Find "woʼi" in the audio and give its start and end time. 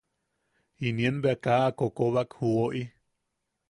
2.57-2.81